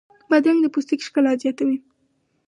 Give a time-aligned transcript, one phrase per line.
[0.29, 1.77] بادرنګ د پوستکي ښکلا زیاتوي.